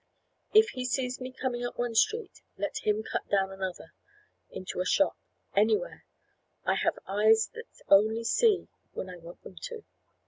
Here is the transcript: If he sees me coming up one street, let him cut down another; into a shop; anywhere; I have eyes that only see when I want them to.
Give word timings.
If 0.51 0.69
he 0.69 0.83
sees 0.83 1.21
me 1.21 1.31
coming 1.31 1.63
up 1.63 1.77
one 1.77 1.93
street, 1.93 2.41
let 2.57 2.79
him 2.79 3.03
cut 3.03 3.29
down 3.29 3.51
another; 3.51 3.93
into 4.49 4.79
a 4.81 4.83
shop; 4.83 5.15
anywhere; 5.55 6.05
I 6.65 6.73
have 6.73 6.97
eyes 7.05 7.51
that 7.53 7.67
only 7.87 8.23
see 8.23 8.67
when 8.93 9.11
I 9.11 9.17
want 9.17 9.43
them 9.43 9.57
to. 9.65 9.83